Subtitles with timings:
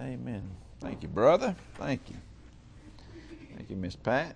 [0.00, 0.42] Amen.
[0.80, 1.54] Thank you, brother.
[1.74, 2.16] Thank you.
[3.54, 4.34] Thank you, Miss Pat.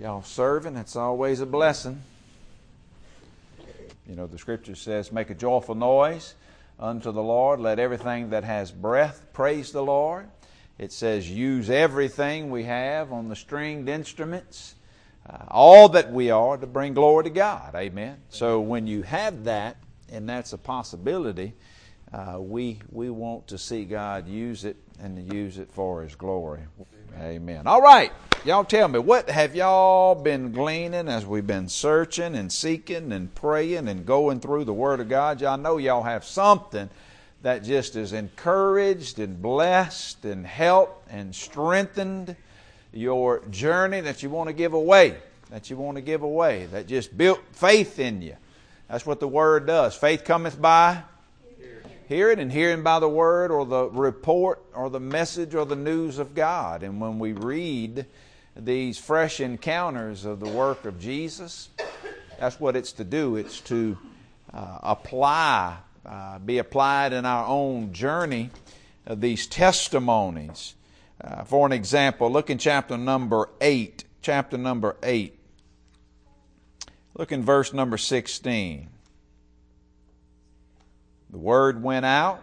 [0.00, 2.02] Y'all serving, that's always a blessing.
[4.08, 6.34] You know, the scripture says, Make a joyful noise
[6.80, 7.60] unto the Lord.
[7.60, 10.28] Let everything that has breath praise the Lord.
[10.76, 14.74] It says, Use everything we have on the stringed instruments,
[15.30, 17.76] uh, all that we are to bring glory to God.
[17.76, 18.16] Amen.
[18.30, 19.76] So when you have that,
[20.10, 21.54] and that's a possibility,
[22.12, 26.14] uh, we, we want to see God use it and to use it for His
[26.14, 26.60] glory.
[27.18, 27.66] Amen.
[27.66, 28.12] All right.
[28.44, 33.32] Y'all tell me, what have y'all been gleaning as we've been searching and seeking and
[33.34, 35.40] praying and going through the Word of God?
[35.40, 36.90] Y'all know y'all have something
[37.42, 42.36] that just is encouraged and blessed and helped and strengthened
[42.92, 45.16] your journey that you want to give away,
[45.50, 48.36] that you want to give away, that just built faith in you.
[48.88, 49.94] That's what the Word does.
[49.94, 51.02] Faith cometh by
[52.12, 56.18] hearing and hearing by the Word or the report or the message or the news
[56.18, 56.82] of God.
[56.82, 58.06] And when we read
[58.54, 61.70] these fresh encounters of the work of Jesus,
[62.38, 63.36] that's what it's to do.
[63.36, 63.96] It's to
[64.52, 68.50] uh, apply, uh, be applied in our own journey,
[69.06, 70.74] uh, these testimonies.
[71.18, 74.04] Uh, for an example, look in chapter number 8.
[74.20, 75.38] Chapter number 8.
[77.14, 78.88] Look in verse number 16.
[81.32, 82.42] The word went out.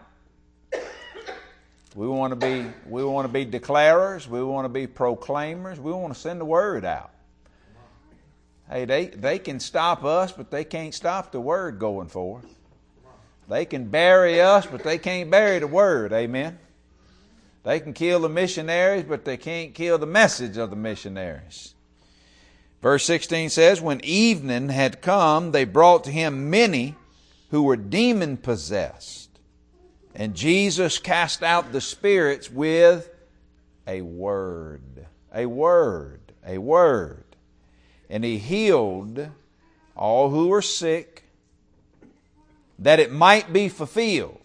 [1.96, 5.92] We want to be we want to be declarers, we want to be proclaimers, we
[5.92, 7.12] want to send the word out.
[8.70, 12.46] Hey, they, they can stop us, but they can't stop the word going forth.
[13.48, 16.14] They can bury us, but they can't bury the word.
[16.14, 16.60] Amen.
[17.64, 21.74] They can kill the missionaries, but they can't kill the message of the missionaries.
[22.84, 26.96] Verse 16 says, When evening had come, they brought to him many
[27.50, 29.30] who were demon possessed.
[30.16, 33.10] And Jesus cast out the spirits with
[33.88, 35.06] a word.
[35.34, 36.20] A word.
[36.46, 37.24] A word.
[38.10, 39.30] And he healed
[39.96, 41.24] all who were sick,
[42.80, 44.40] that it might be fulfilled,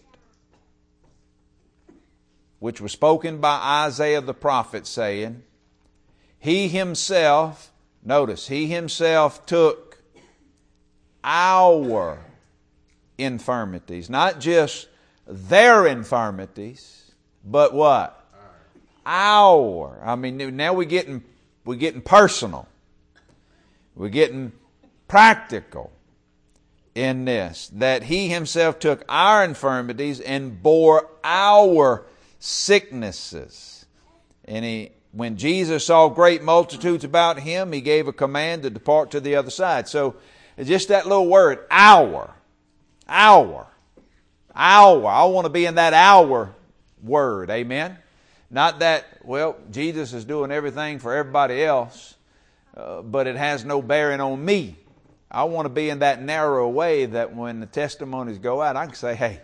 [2.59, 5.43] which was spoken by Isaiah the prophet, saying,
[6.37, 7.71] He himself,
[8.03, 10.03] notice, he himself took
[11.23, 12.24] our
[13.17, 14.09] infirmities.
[14.09, 14.87] Not just
[15.27, 17.11] their infirmities,
[17.43, 18.21] but what?
[19.05, 20.01] Our.
[20.03, 21.23] I mean, now we're getting,
[21.63, 22.67] we're getting personal.
[23.95, 24.51] We're getting
[25.07, 25.91] practical
[26.95, 27.69] in this.
[27.73, 32.05] That He Himself took our infirmities and bore our
[32.39, 33.85] sicknesses.
[34.45, 39.11] And He, when Jesus saw great multitudes about Him, He gave a command to depart
[39.11, 39.87] to the other side.
[39.87, 40.15] So,
[40.61, 42.34] just that little word, our
[43.07, 43.67] Our.
[44.55, 45.07] Our.
[45.07, 46.55] I want to be in that our
[47.01, 47.49] word.
[47.49, 47.97] Amen.
[48.49, 52.15] Not that, well, Jesus is doing everything for everybody else,
[52.75, 54.75] uh, but it has no bearing on me.
[55.29, 58.85] I want to be in that narrow way that when the testimonies go out, I
[58.85, 59.41] can say, hey,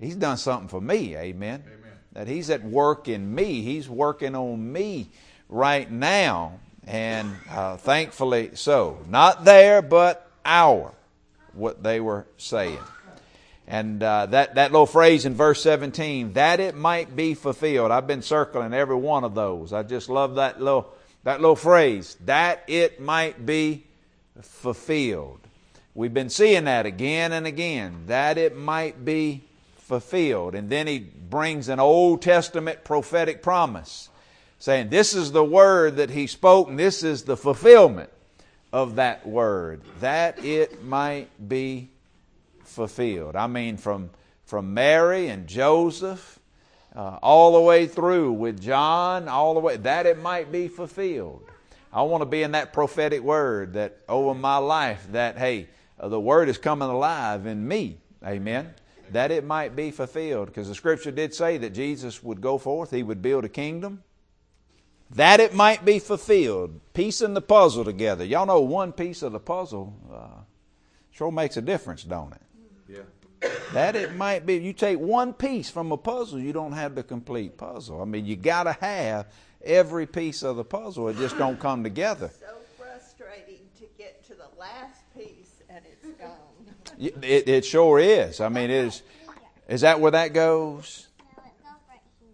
[0.00, 1.16] he's done something for me.
[1.16, 1.62] Amen.
[1.66, 1.92] Amen.
[2.12, 3.62] That he's at work in me.
[3.62, 5.10] He's working on me
[5.48, 6.58] right now.
[6.86, 8.98] And uh, thankfully so.
[9.08, 10.94] Not their, but our,
[11.52, 12.78] what they were saying.
[13.68, 17.90] And uh, that, that little phrase in verse 17, that it might be fulfilled.
[17.90, 19.74] I've been circling every one of those.
[19.74, 20.90] I just love that little,
[21.24, 23.84] that little phrase, that it might be
[24.40, 25.40] fulfilled.
[25.94, 29.42] We've been seeing that again and again, that it might be
[29.76, 30.54] fulfilled.
[30.54, 34.08] And then he brings an Old Testament prophetic promise
[34.58, 38.08] saying, This is the word that he spoke, and this is the fulfillment
[38.72, 41.90] of that word, that it might be
[42.68, 43.36] fulfilled.
[43.36, 44.10] I mean, from,
[44.44, 46.38] from Mary and Joseph
[46.94, 51.42] uh, all the way through with John, all the way, that it might be fulfilled.
[51.92, 55.68] I want to be in that prophetic word that over my life, that, hey,
[55.98, 57.98] uh, the word is coming alive in me.
[58.24, 58.74] Amen.
[59.12, 60.46] That it might be fulfilled.
[60.46, 64.02] Because the scripture did say that Jesus would go forth, he would build a kingdom.
[65.10, 66.80] That it might be fulfilled.
[66.92, 68.24] Piecing the puzzle together.
[68.24, 70.42] Y'all know one piece of the puzzle uh,
[71.10, 72.42] sure makes a difference, don't it?
[73.72, 74.56] That it might be.
[74.56, 78.00] You take one piece from a puzzle, you don't have the complete puzzle.
[78.00, 79.26] I mean, you got to have
[79.64, 81.08] every piece of the puzzle.
[81.08, 82.30] It just don't come together.
[82.40, 87.22] So frustrating to get to the last piece and it's gone.
[87.22, 88.40] It, it sure is.
[88.40, 89.02] I mean, is
[89.68, 91.08] is that where that goes?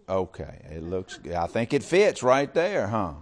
[0.07, 1.19] Okay, it looks.
[1.35, 3.13] I think it fits right there, huh?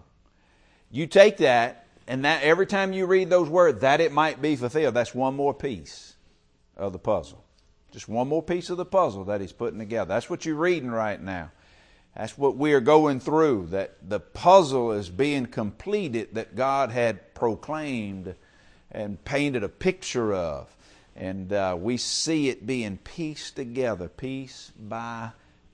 [0.91, 4.55] You take that, and that every time you read those words, that it might be
[4.55, 4.93] fulfilled.
[4.93, 6.15] That's one more piece
[6.75, 7.42] of the puzzle.
[7.93, 10.09] Just one more piece of the puzzle that he's putting together.
[10.09, 11.51] That's what you're reading right now.
[12.17, 17.33] That's what we are going through, that the puzzle is being completed that God had
[17.35, 18.35] proclaimed
[18.91, 20.75] and painted a picture of.
[21.15, 25.29] And uh, we see it being pieced together, piece by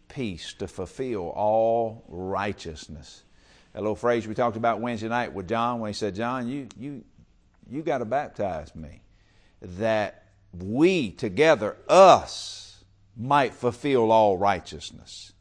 [0.09, 3.23] piece, to fulfill all righteousness.
[3.73, 6.67] That little phrase we talked about Wednesday night with John when he said, John, you,
[6.77, 7.03] you,
[7.69, 9.01] you got to baptize me.
[9.61, 10.18] That
[10.57, 12.83] we together, us,
[13.15, 15.33] might fulfill all righteousness.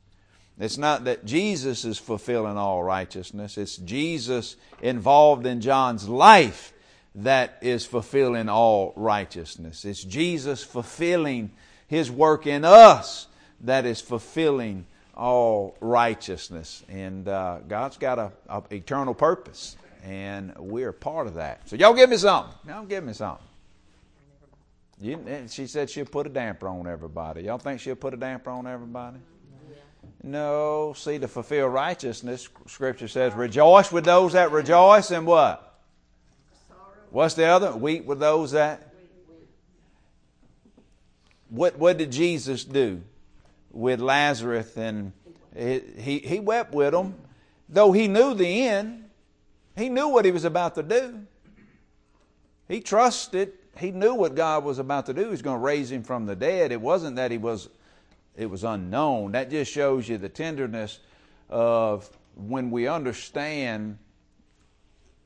[0.59, 6.73] It's not that Jesus is fulfilling all righteousness, it's Jesus involved in John's life
[7.15, 9.85] that is fulfilling all righteousness.
[9.85, 11.51] It's Jesus fulfilling
[11.87, 13.27] His work in us
[13.63, 16.85] that is fulfilling all righteousness.
[16.89, 21.69] And uh, God's got an eternal purpose, and we're part of that.
[21.69, 22.55] So, y'all give me something.
[22.69, 23.48] Y'all give me something.
[25.01, 27.43] You, eh, she said she'll put a damper on everybody.
[27.43, 29.19] Y'all think she'll put a damper on everybody?
[30.23, 35.69] No, see, to fulfill righteousness, Scripture says, rejoice with those that rejoice, and what?
[37.11, 37.75] What's the other?
[37.75, 38.93] Weep with those that.
[41.49, 43.01] What, what did Jesus do
[43.71, 44.77] with Lazarus?
[44.77, 45.13] And
[45.57, 47.15] he, he, wept with them,
[47.69, 49.05] though he knew the end.
[49.77, 51.21] He knew what he was about to do.
[52.69, 53.53] He trusted.
[53.79, 55.23] He knew what God was about to do.
[55.23, 56.73] He was going to raise him from the dead.
[56.73, 57.69] It wasn't that he was
[58.37, 59.33] it was unknown.
[59.33, 61.01] That just shows you the tenderness
[61.51, 63.99] of when we understand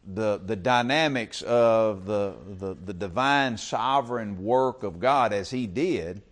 [0.04, 6.22] the, the dynamics of the, the, the divine sovereign work of God as He did,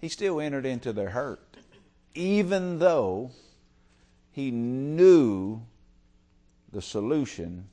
[0.00, 1.58] He still entered into their hurt,
[2.14, 3.30] even though
[4.30, 5.60] He knew
[6.72, 7.68] the solution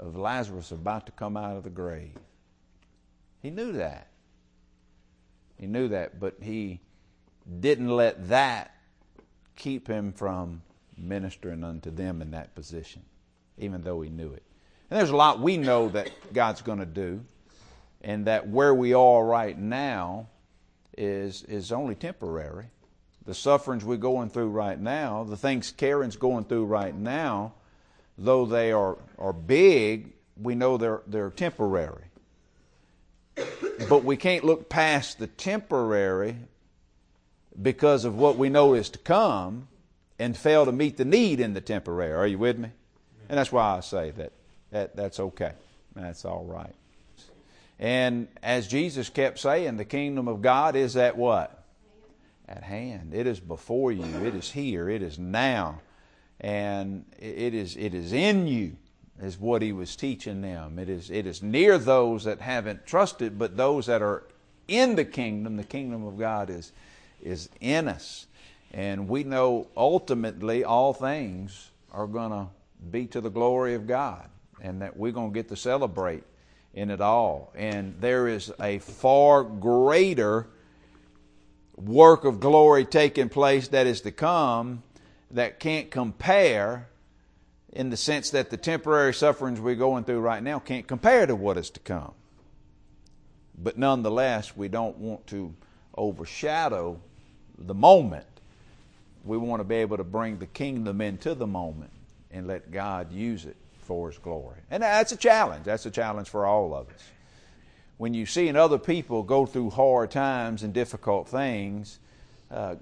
[0.00, 2.16] of Lazarus about to come out of the grave.
[3.42, 4.08] He knew that.
[5.58, 6.80] He knew that, but He
[7.60, 8.74] didn't let that
[9.56, 10.62] keep him from
[10.96, 13.02] ministering unto them in that position,
[13.58, 14.42] even though he knew it.
[14.90, 17.24] And there's a lot we know that God's going to do,
[18.02, 20.28] and that where we are right now
[20.96, 22.66] is, is only temporary.
[23.24, 27.54] The sufferings we're going through right now, the things Karen's going through right now,
[28.18, 32.04] though they are, are big, we know they're, they're temporary.
[33.88, 36.36] But we can't look past the temporary
[37.60, 39.68] because of what we know is to come
[40.18, 42.12] and fail to meet the need in the temporary.
[42.12, 42.70] Are you with me?
[43.28, 44.32] And that's why I say that,
[44.70, 45.52] that that's okay.
[45.94, 46.74] That's all right.
[47.78, 51.64] And as Jesus kept saying, the kingdom of God is at what?
[52.48, 53.12] At hand.
[53.14, 54.04] It is before you.
[54.24, 54.88] It is here.
[54.88, 55.80] It is now.
[56.40, 58.76] And it is, it is in you,
[59.20, 60.78] is what he was teaching them.
[60.78, 64.24] It is, it is near those that haven't trusted, but those that are
[64.68, 66.72] in the kingdom, the kingdom of God is,
[67.22, 68.26] is in us.
[68.72, 72.46] And we know ultimately all things are going to
[72.90, 74.28] be to the glory of God
[74.60, 76.24] and that we're going to get to celebrate
[76.74, 77.52] in it all.
[77.54, 80.46] And there is a far greater
[81.76, 84.82] work of glory taking place that is to come
[85.30, 86.88] that can't compare
[87.72, 91.34] in the sense that the temporary sufferings we're going through right now can't compare to
[91.34, 92.12] what is to come.
[93.56, 95.54] But nonetheless, we don't want to
[95.96, 97.00] overshadow
[97.58, 98.26] the moment.
[99.24, 101.92] We want to be able to bring the kingdom into the moment
[102.30, 104.58] and let God use it for His glory.
[104.70, 105.64] And that's a challenge.
[105.64, 107.02] That's a challenge for all of us.
[107.98, 111.98] When you see other people go through hard times and difficult things,
[112.50, 112.76] uh,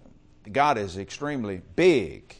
[0.50, 2.39] God is extremely big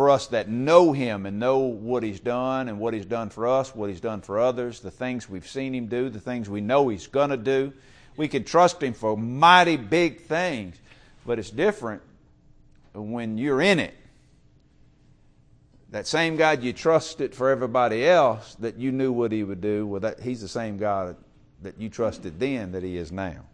[0.00, 3.46] for us that know Him and know what He's done and what He's done for
[3.46, 6.62] us, what He's done for others, the things we've seen Him do, the things we
[6.62, 7.74] know He's going to do.
[8.16, 10.78] We can trust Him for mighty big things.
[11.26, 12.00] But it's different
[12.94, 13.92] when you're in it.
[15.90, 19.86] That same God you trusted for everybody else that you knew what He would do,
[19.86, 21.14] well, that, He's the same God
[21.60, 23.44] that you trusted then that He is now.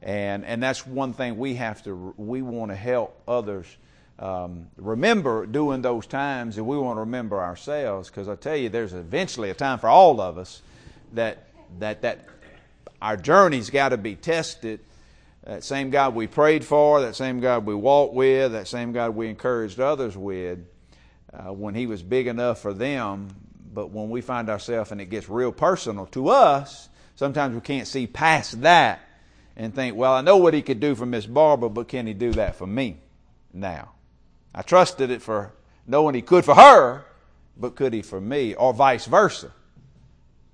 [0.00, 3.66] And, and that's one thing we have to, we want to help others
[4.20, 8.68] um, remember during those times, and we want to remember ourselves, because I tell you,
[8.68, 10.60] there's eventually a time for all of us
[11.14, 11.48] that,
[11.78, 12.26] that, that
[13.00, 14.80] our journey's got to be tested
[15.44, 19.16] that same God we prayed for, that same God we walked with, that same God
[19.16, 20.58] we encouraged others with,
[21.32, 23.34] uh, when He was big enough for them.
[23.72, 27.86] But when we find ourselves and it gets real personal to us, sometimes we can't
[27.86, 29.00] see past that
[29.56, 32.12] and think, well, I know what He could do for Miss Barbara, but can He
[32.12, 32.98] do that for me
[33.52, 33.92] now?
[34.54, 35.52] I trusted it for
[35.86, 37.04] knowing He could for her,
[37.56, 39.52] but could He for me, or vice versa?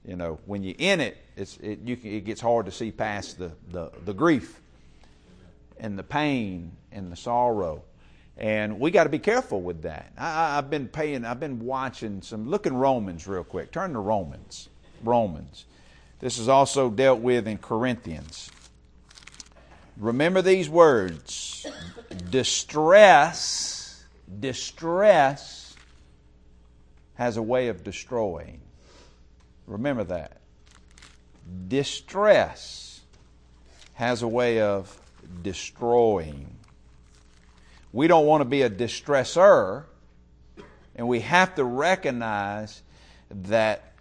[0.04, 3.38] You know, when you're in it, it's, it, you it gets hard to see past
[3.38, 4.60] the, the, the grief
[5.78, 7.82] and the pain and the sorrow.
[8.38, 10.12] And we got to be careful with that.
[10.16, 13.72] I, have been paying, I've been watching some, look in Romans real quick.
[13.72, 14.68] Turn to Romans.
[15.02, 15.64] Romans.
[16.20, 18.50] This is also dealt with in Corinthians.
[19.96, 21.66] Remember these words
[22.30, 23.75] distress,
[24.40, 25.76] distress
[27.14, 28.60] has a way of destroying.
[29.66, 30.38] Remember that.
[31.68, 33.00] Distress
[33.94, 35.00] has a way of
[35.42, 36.54] destroying.
[37.92, 39.84] We don't want to be a distressor,
[40.94, 42.82] and we have to recognize
[43.30, 43.92] that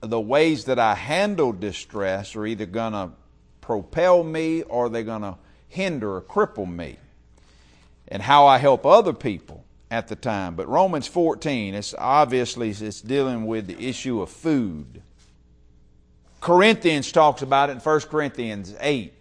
[0.00, 3.12] the ways that I handle distress are either going to
[3.60, 5.36] propel me or they're going to
[5.68, 6.96] hinder or cripple me.
[8.08, 10.54] And how I help other people at the time.
[10.54, 15.02] But Romans 14, it's obviously it's dealing with the issue of food.
[16.40, 19.12] Corinthians talks about it in 1 Corinthians 8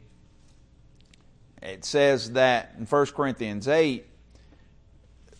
[1.65, 4.05] it says that in 1 Corinthians 8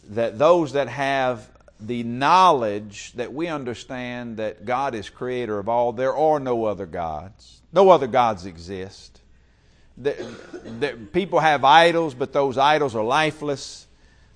[0.09, 1.49] that those that have
[1.79, 6.85] the knowledge that we understand that God is creator of all, there are no other
[6.85, 7.61] gods.
[7.71, 9.21] No other gods exist.
[11.13, 13.87] People have idols, but those idols are lifeless.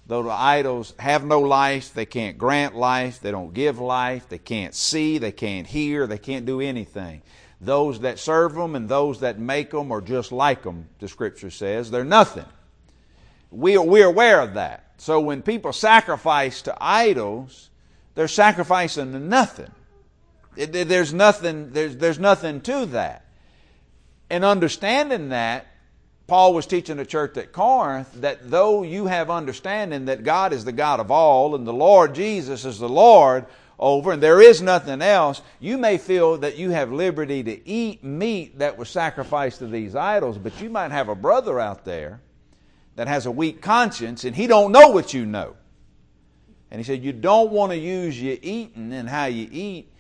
[0.08, 1.94] Those idols have no life.
[1.94, 3.20] They can't grant life.
[3.20, 4.28] They don't give life.
[4.30, 5.18] They can't see.
[5.18, 6.08] They can't hear.
[6.08, 7.22] They can't do anything.
[7.62, 11.52] Those that serve them and those that make them are just like them, the scripture
[11.52, 11.92] says.
[11.92, 12.46] They're nothing.
[13.52, 14.86] We are, we're aware of that.
[14.98, 17.70] So when people sacrifice to idols,
[18.16, 19.72] they're sacrificing to nothing.
[20.56, 23.26] There's nothing, there's, there's nothing to that.
[24.30, 25.66] And understanding that,
[26.28, 30.64] Paul was teaching the church at Corinth that though you have understanding that God is
[30.64, 33.48] the God of all and the Lord Jesus is the Lord
[33.80, 38.04] over and there is nothing else, you may feel that you have liberty to eat
[38.04, 42.22] meat that was sacrificed to these idols, but you might have a brother out there
[42.96, 45.56] that has a weak conscience and he don't know what you know.
[46.70, 49.92] And he said, you don't want to use your eating and how you eat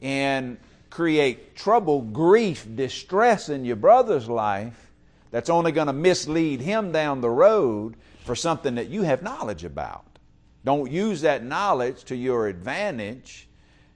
[0.00, 0.56] and
[0.94, 4.92] create trouble, grief, distress in your brother's life
[5.32, 9.64] that's only going to mislead him down the road for something that you have knowledge
[9.64, 10.04] about.
[10.64, 13.48] Don't use that knowledge to your advantage.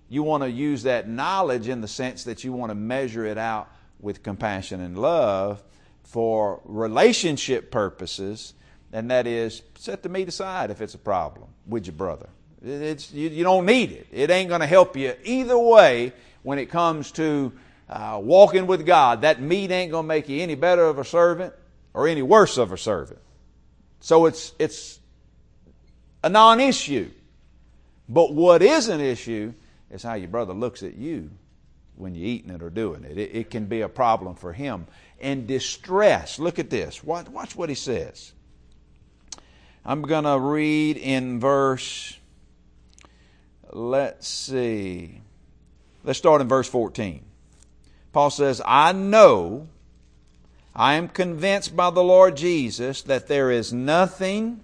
[0.08, 3.38] You want to use that knowledge in the sense that you want to measure it
[3.38, 5.62] out with compassion and love
[6.02, 8.54] for relationship purposes,
[8.92, 12.28] and that is set the meat aside if it's a problem with your brother.
[12.60, 14.08] It's, you, you don't need it.
[14.10, 16.12] It ain't going to help you either way
[16.42, 17.52] when it comes to
[17.88, 19.22] uh, walking with God.
[19.22, 21.54] That meat ain't going to make you any better of a servant
[21.94, 23.20] or any worse of a servant.
[24.00, 24.98] So it's, it's
[26.22, 27.10] a non issue.
[28.08, 29.52] But what is an issue
[29.90, 31.30] is how your brother looks at you
[31.96, 33.18] when you're eating it or doing it.
[33.18, 34.86] It, it can be a problem for him.
[35.20, 37.02] And distress, look at this.
[37.02, 38.32] Watch, watch what he says.
[39.84, 42.16] I'm going to read in verse,
[43.72, 45.22] let's see.
[46.04, 47.24] Let's start in verse 14.
[48.12, 49.68] Paul says, I know,
[50.74, 54.62] I am convinced by the Lord Jesus that there is nothing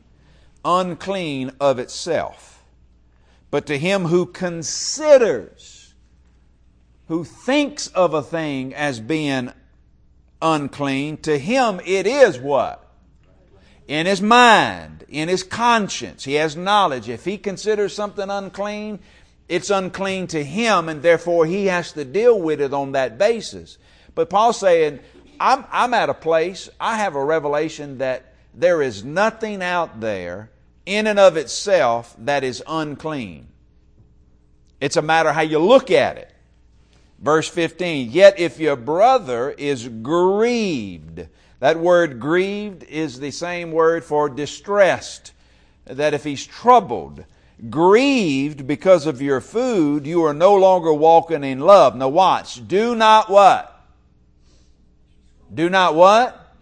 [0.64, 2.64] unclean of itself.
[3.50, 5.94] But to him who considers,
[7.08, 9.52] who thinks of a thing as being
[10.40, 12.80] unclean, to him it is what?
[13.86, 16.24] In his mind, in his conscience.
[16.24, 17.08] He has knowledge.
[17.08, 18.98] If he considers something unclean,
[19.48, 23.78] it's unclean to him, and therefore he has to deal with it on that basis.
[24.14, 25.00] But Paul's saying,
[25.38, 30.50] I'm, I'm at a place, I have a revelation that there is nothing out there
[30.86, 33.48] in and of itself that is unclean.
[34.80, 36.30] It's a matter how you look at it.
[37.18, 41.26] Verse 15, yet if your brother is grieved,
[41.60, 45.32] that word grieved is the same word for distressed,
[45.86, 47.24] that if he's troubled,
[47.70, 51.96] grieved because of your food, you are no longer walking in love.
[51.96, 53.70] Now watch, do not what?
[55.52, 56.54] Do not what?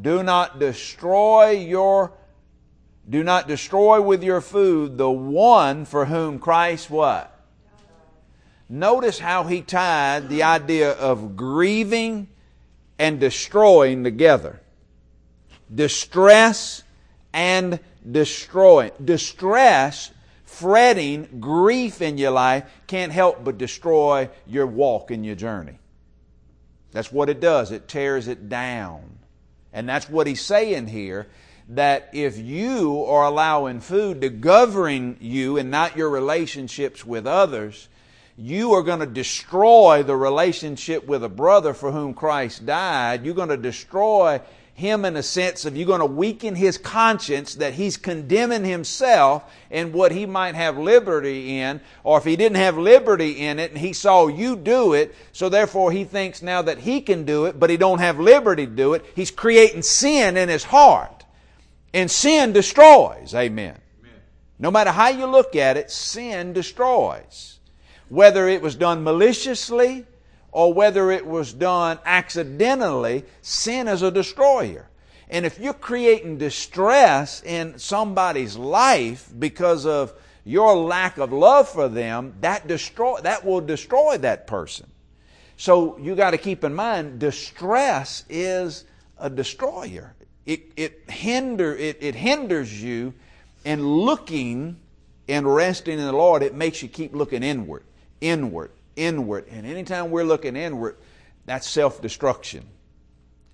[0.00, 2.12] Do not destroy your
[3.08, 7.30] do not destroy with your food the one for whom Christ what?
[8.68, 12.28] Notice how he tied the idea of grieving
[12.98, 14.60] and destroying together.
[15.72, 16.82] Distress
[17.34, 17.78] and
[18.10, 18.92] destroying.
[19.04, 20.10] Distress,
[20.44, 25.78] fretting, grief in your life can't help but destroy your walk and your journey.
[26.92, 27.72] That's what it does.
[27.72, 29.18] It tears it down.
[29.72, 31.26] And that's what he's saying here
[31.70, 37.88] that if you are allowing food to govern you and not your relationships with others,
[38.36, 43.24] you are going to destroy the relationship with a brother for whom Christ died.
[43.24, 44.40] You're going to destroy
[44.74, 49.44] him in a sense of you're going to weaken his conscience that he's condemning himself
[49.70, 53.70] in what he might have liberty in, or if he didn't have liberty in it
[53.70, 57.44] and he saw you do it, so therefore he thinks now that he can do
[57.44, 59.04] it, but he don't have liberty to do it.
[59.14, 61.24] He's creating sin in his heart.
[61.92, 63.32] And sin destroys.
[63.32, 63.78] Amen.
[64.00, 64.20] Amen.
[64.58, 67.60] No matter how you look at it, sin destroys.
[68.08, 70.04] Whether it was done maliciously,
[70.54, 74.88] or whether it was done accidentally, sin is a destroyer.
[75.28, 81.88] And if you're creating distress in somebody's life because of your lack of love for
[81.88, 84.86] them, that destroy that will destroy that person.
[85.56, 88.84] So you got to keep in mind distress is
[89.18, 90.14] a destroyer.
[90.46, 93.12] It it hinder it, it hinders you
[93.64, 94.76] in looking
[95.28, 96.44] and resting in the Lord.
[96.44, 97.82] It makes you keep looking inward,
[98.20, 99.46] inward, inward.
[99.50, 100.96] And anytime we're looking inward,
[101.46, 102.64] that's self destruction.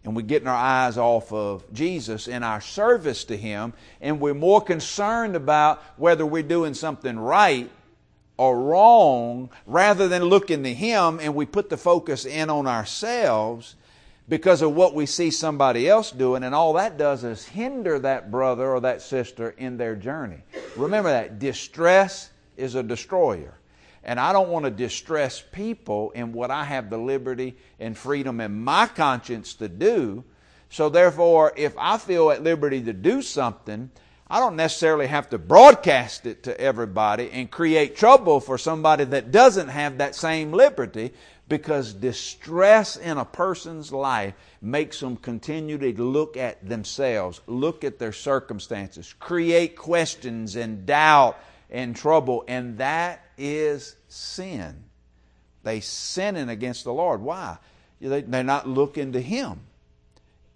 [0.04, 4.32] And we're getting our eyes off of Jesus and our service to Him, and we're
[4.34, 7.70] more concerned about whether we're doing something right
[8.38, 13.76] or wrong rather than looking to Him and we put the focus in on ourselves
[14.30, 18.30] because of what we see somebody else doing, and all that does is hinder that
[18.30, 20.38] brother or that sister in their journey.
[20.76, 23.59] Remember that distress is a destroyer.
[24.02, 28.40] And I don't want to distress people in what I have the liberty and freedom
[28.40, 30.24] in my conscience to do.
[30.70, 33.90] So, therefore, if I feel at liberty to do something,
[34.32, 39.32] I don't necessarily have to broadcast it to everybody and create trouble for somebody that
[39.32, 41.12] doesn't have that same liberty
[41.48, 47.98] because distress in a person's life makes them continue to look at themselves, look at
[47.98, 51.36] their circumstances, create questions and doubt
[51.68, 54.84] and trouble, and that is sin.
[55.62, 57.22] They sinning against the Lord.
[57.22, 57.56] Why?
[58.00, 59.60] They're not looking to Him.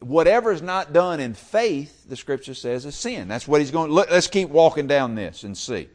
[0.00, 3.28] Whatever is not done in faith, the Scripture says, is sin.
[3.28, 3.90] That's what He's going.
[3.90, 5.88] Let's keep walking down this and see.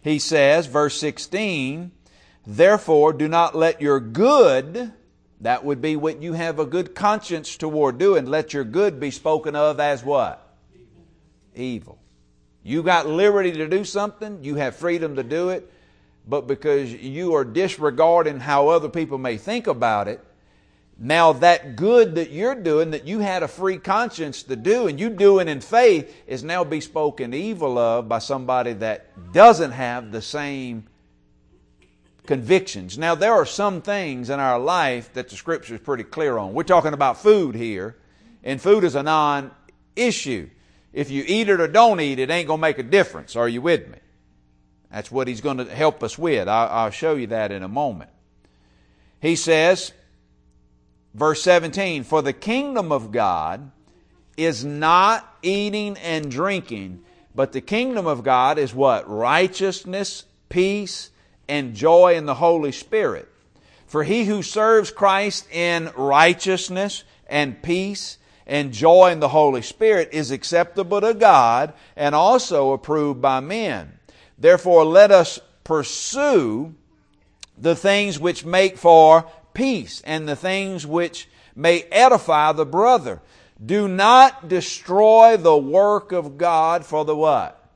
[0.00, 1.92] He says, verse sixteen.
[2.46, 4.92] Therefore, do not let your good,
[5.40, 9.10] that would be what you have a good conscience toward doing, let your good be
[9.10, 10.56] spoken of as what?
[11.56, 11.98] Evil.
[12.66, 15.72] You got liberty to do something, you have freedom to do it,
[16.26, 20.20] but because you are disregarding how other people may think about it,
[20.98, 24.98] now that good that you're doing, that you had a free conscience to do, and
[24.98, 30.10] you doing in faith, is now be spoken evil of by somebody that doesn't have
[30.10, 30.88] the same
[32.26, 32.98] convictions.
[32.98, 36.52] Now there are some things in our life that the scripture is pretty clear on.
[36.52, 37.96] We're talking about food here,
[38.42, 40.50] and food is a non-issue
[40.96, 43.36] if you eat it or don't eat it, ain't going to make a difference.
[43.36, 43.98] Are you with me?
[44.90, 46.48] That's what he's going to help us with.
[46.48, 48.08] I'll, I'll show you that in a moment.
[49.20, 49.92] He says,
[51.12, 53.70] verse 17, For the kingdom of God
[54.38, 57.04] is not eating and drinking,
[57.34, 59.06] but the kingdom of God is what?
[59.06, 61.10] Righteousness, peace,
[61.46, 63.28] and joy in the Holy Spirit.
[63.86, 70.10] For he who serves Christ in righteousness and peace and joy in the Holy Spirit
[70.12, 73.98] is acceptable to God and also approved by men.
[74.38, 76.74] Therefore, let us pursue
[77.58, 83.20] the things which make for peace and the things which may edify the brother.
[83.64, 87.70] Do not destroy the work of God for the what?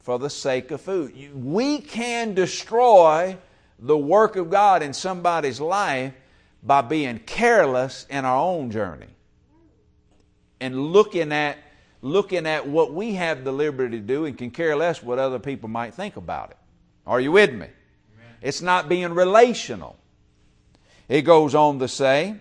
[0.00, 1.14] For the sake of food.
[1.34, 3.36] We can destroy
[3.78, 6.14] the work of God in somebody's life
[6.62, 9.15] by being careless in our own journey
[10.60, 11.58] and looking at
[12.02, 15.38] looking at what we have the liberty to do and can care less what other
[15.38, 16.56] people might think about it.
[17.06, 17.66] Are you with me?
[17.66, 18.34] Amen.
[18.42, 19.96] It's not being relational.
[21.08, 22.36] It goes on to say,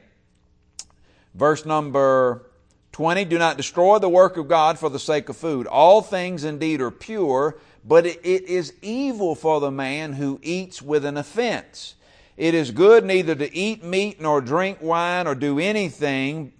[1.34, 2.45] verse number
[2.91, 5.67] 20, do not destroy the work of God for the sake of food.
[5.67, 11.06] All things indeed are pure, but it is evil for the man who eats with
[11.06, 11.95] an offense.
[12.38, 16.54] It is good neither to eat meat nor drink wine or do anything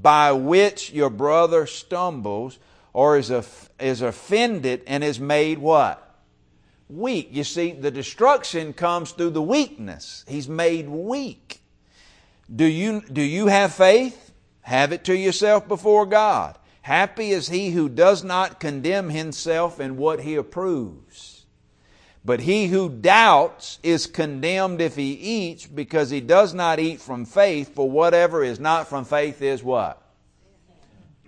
[0.00, 2.58] by which your brother stumbles
[2.92, 3.30] or is,
[3.80, 6.02] is offended and is made what?
[6.88, 7.28] Weak.
[7.32, 10.24] You see, the destruction comes through the weakness.
[10.28, 11.60] He's made weak.
[12.54, 14.32] Do you, do you have faith?
[14.62, 16.58] Have it to yourself before God.
[16.82, 21.35] Happy is he who does not condemn himself in what he approves.
[22.26, 27.24] But he who doubts is condemned if he eats because he does not eat from
[27.24, 30.02] faith, for whatever is not from faith is what?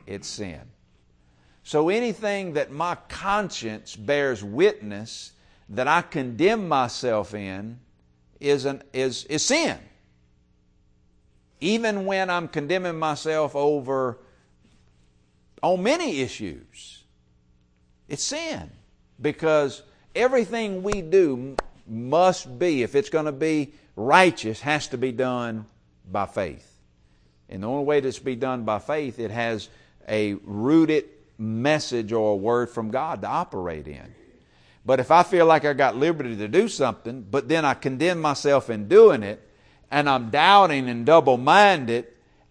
[0.09, 0.61] It's sin.
[1.63, 5.35] So anything that my conscience bears witness
[5.69, 7.79] that I condemn myself in
[8.41, 9.79] is, an, is, is sin.
[11.61, 14.19] Even when I'm condemning myself over
[15.63, 17.05] on many issues,
[18.09, 18.73] it's sin.
[19.21, 19.83] Because
[20.15, 25.67] everything we do must be, if it's going to be righteous, has to be done
[26.11, 26.65] by faith.
[27.49, 29.69] And the only way that's be done by faith, it has
[30.07, 31.05] a rooted
[31.39, 34.15] message or a word from God to operate in.
[34.85, 38.21] But if I feel like I got liberty to do something, but then I condemn
[38.21, 39.47] myself in doing it,
[39.91, 42.07] and I'm doubting and double minded,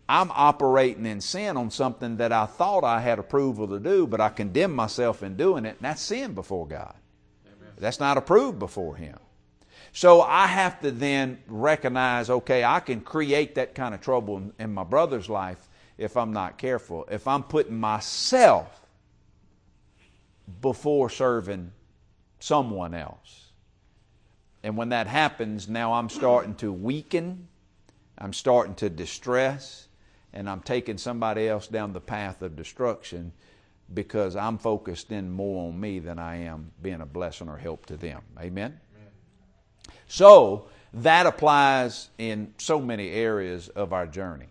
[0.10, 4.22] I'm operating in sin on something that I thought I had approval to do, but
[4.22, 6.96] I condemn myself in doing it, and that's sin before God.
[7.77, 9.17] That's not approved before Him.
[9.93, 14.53] So I have to then recognize okay, I can create that kind of trouble in,
[14.59, 17.07] in my brother's life if I'm not careful.
[17.09, 18.81] If I'm putting myself
[20.61, 21.71] before serving
[22.39, 23.51] someone else.
[24.63, 27.47] And when that happens, now I'm starting to weaken,
[28.17, 29.87] I'm starting to distress,
[30.33, 33.31] and I'm taking somebody else down the path of destruction
[33.93, 37.86] because I'm focused in more on me than I am being a blessing or help
[37.88, 38.21] to them.
[38.38, 38.80] Amen?
[38.95, 39.12] Amen.
[40.08, 44.47] So, that applies in so many areas of our journey.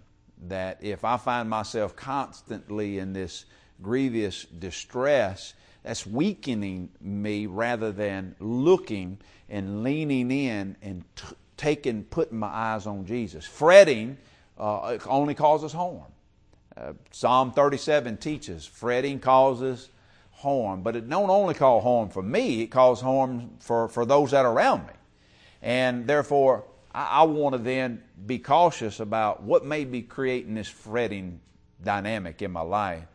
[0.49, 3.47] That if I find myself constantly in this
[3.83, 9.19] grievous distress, that's weakening me rather than looking
[9.49, 13.45] and leaning in and t- taking, putting my eyes on Jesus.
[13.45, 14.19] Fretting
[14.59, 16.03] uh, only causes harm.
[16.77, 19.89] Uh, Psalm 37 teaches fretting causes
[20.33, 24.33] harm, but it don't only cause harm for me, it causes harm for, for those
[24.33, 24.93] that are around me.
[25.63, 30.69] And therefore, I, I want to then be cautious about what may be creating this
[30.69, 31.41] fretting
[31.83, 33.07] dynamic in my life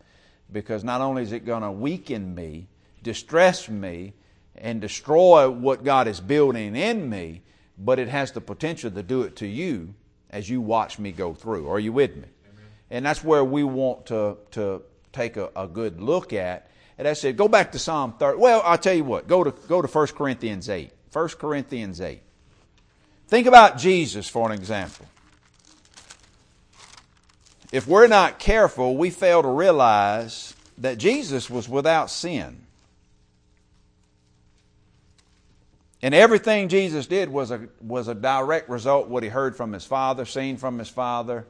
[0.52, 2.67] because not only is it going to weaken me,
[3.04, 4.13] distress me,
[4.56, 7.41] and destroy what God is building in me,
[7.78, 9.93] but it has the potential to do it to you
[10.30, 11.69] as you watch me go through.
[11.69, 12.28] Are you with me?
[12.92, 16.70] And that's where we want to, to take a, a good look at.
[16.98, 18.38] And I said, go back to Psalm 30.
[18.38, 20.92] Well, I'll tell you what, go to, go to 1 Corinthians 8.
[21.12, 22.22] 1 Corinthians 8.
[23.28, 25.06] Think about Jesus for an example.
[27.72, 32.62] If we're not careful, we fail to realize that Jesus was without sin.
[36.02, 39.86] And everything Jesus did was a, was a direct result what he heard from his
[39.86, 41.46] Father, seen from his Father,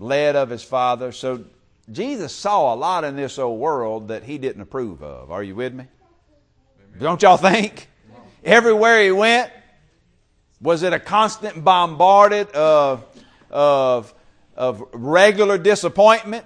[0.00, 1.12] led of his Father.
[1.12, 1.44] So
[1.92, 5.30] Jesus saw a lot in this old world that he didn't approve of.
[5.30, 5.84] Are you with me?
[6.98, 7.88] Don't y'all think?
[8.42, 9.52] Everywhere he went,
[10.60, 13.04] was it a constant bombarded of,
[13.50, 14.12] of,
[14.56, 16.44] of regular disappointment?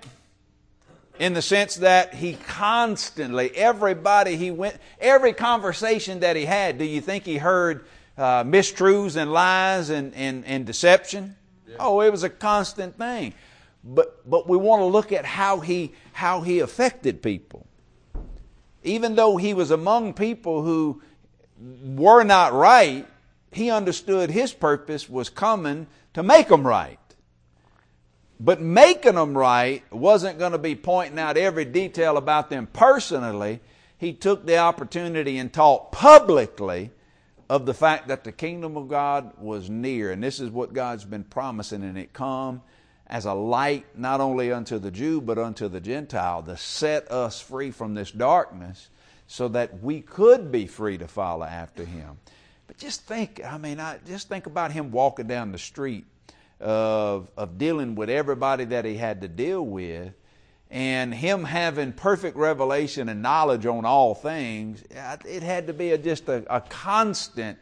[1.18, 6.84] in the sense that he constantly, everybody he went, every conversation that he had, do
[6.84, 7.86] you think he heard
[8.18, 11.36] uh, mistruths and lies and, and, and deception?
[11.78, 13.34] Oh, it was a constant thing.
[13.84, 17.66] But, but we want to look at how he, how he affected people.
[18.82, 21.02] Even though he was among people who
[21.84, 23.06] were not right,
[23.52, 26.98] he understood his purpose was coming to make them right.
[28.40, 33.60] But making them right wasn't going to be pointing out every detail about them personally.
[33.96, 36.90] He took the opportunity and taught publicly
[37.48, 40.12] of the fact that the kingdom of God was near.
[40.12, 42.62] And this is what God's been promising, and it come
[43.06, 47.40] as a light not only unto the Jew but unto the Gentile to set us
[47.40, 48.88] free from this darkness
[49.26, 52.18] so that we could be free to follow after him.
[52.66, 56.06] But just think, I mean, I just think about him walking down the street
[56.60, 60.12] of, of dealing with everybody that he had to deal with
[60.74, 65.98] and him having perfect revelation and knowledge on all things, it had to be a,
[65.98, 67.56] just a, a constant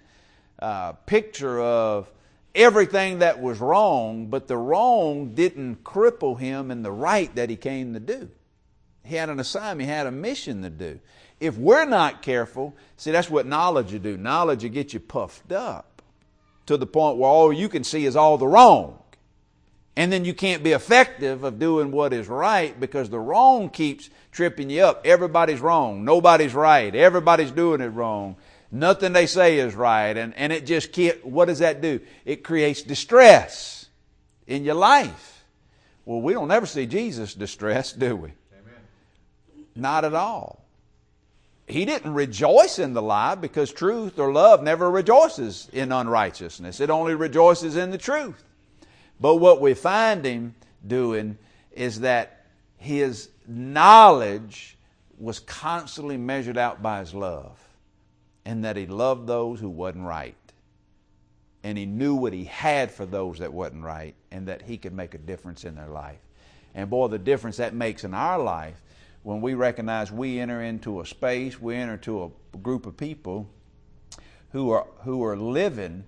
[0.59, 2.11] uh, picture of
[2.55, 7.57] everything that was wrong, but the wrong didn't cripple him in the right that he
[7.57, 8.31] came to do.
[9.05, 10.99] He had an assignment, he had a mission to do.
[11.39, 14.17] If we're not careful, see, that's what knowledge will do.
[14.17, 16.01] Knowledge will get you puffed up
[16.65, 19.02] to the point where all you can see is all the wrong.
[19.95, 24.09] And then you can't be effective of doing what is right because the wrong keeps
[24.31, 25.03] tripping you up.
[25.07, 26.05] Everybody's wrong.
[26.05, 26.95] Nobody's right.
[26.95, 28.37] Everybody's doing it wrong.
[28.71, 30.17] Nothing they say is right.
[30.17, 32.01] And, and it just can't, what does that do?
[32.25, 33.87] It creates distress
[34.47, 35.45] in your life.
[36.07, 38.31] Well, we don't ever see Jesus distressed, do we?
[38.31, 38.81] Amen.
[39.77, 40.63] Not at all
[41.73, 46.81] he didn't rejoice in the lie because truth or love never rejoices in unrighteousness.
[46.81, 48.43] It only rejoices in the truth.
[49.23, 50.57] But what we find him
[50.87, 51.39] doing
[51.71, 54.77] is that his knowledge
[55.19, 57.59] was constantly measured out by his love.
[58.45, 60.35] and that he loved those who wasn't right.
[61.63, 64.93] And he knew what he had for those that wasn't right, and that he could
[64.93, 66.19] make a difference in their life.
[66.75, 68.83] And boy, the difference that makes in our life
[69.23, 73.49] when we recognize we enter into a space, we enter into a group of people
[74.51, 76.05] who are who are living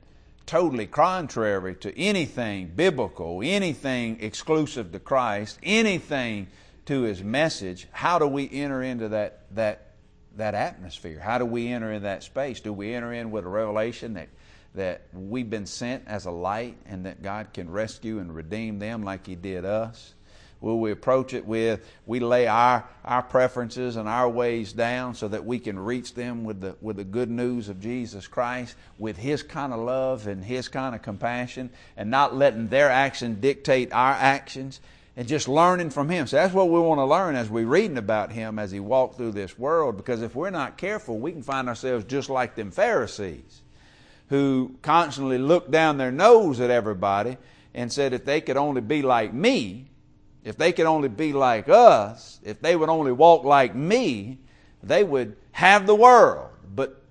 [0.47, 6.49] totally contrary to anything biblical, anything exclusive to Christ, anything
[6.87, 9.93] to his message, how do we enter into that that
[10.37, 11.21] that atmosphere?
[11.21, 12.61] How do we enter in that space?
[12.61, 14.29] Do we enter in with a revelation that
[14.75, 19.05] that we've been sent as a light and that God can rescue and redeem them
[19.05, 20.15] like he did us?
[20.65, 25.29] Will we approach it with we lay our, our preferences and our ways down so
[25.29, 29.19] that we can reach them with the, with the good news of Jesus Christ, with
[29.19, 33.93] His kind of love and His kind of compassion, and not letting their action dictate
[33.93, 34.81] our actions,
[35.19, 36.27] and just learning from Him.
[36.27, 39.19] So that's what we want to learn as we're reading about Him as He walked
[39.19, 42.71] through this world, because if we're not careful, we can find ourselves just like them
[42.71, 43.61] Pharisees
[44.31, 47.37] who constantly looked down their nose at everybody
[47.75, 49.91] and said, if they could only be like me,
[50.45, 54.39] if they could only be like us, if they would only walk like me,
[54.83, 56.51] they would have the world.
[56.75, 57.03] But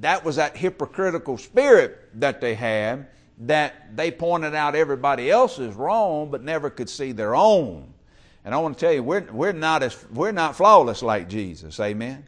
[0.00, 3.08] that was that hypocritical spirit that they had
[3.38, 7.92] that they pointed out everybody else is wrong but never could see their own.
[8.44, 11.78] And I want to tell you, we're, we're, not, as, we're not flawless like Jesus.
[11.78, 12.24] Amen?